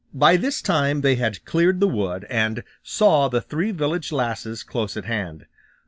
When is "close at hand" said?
4.63-5.45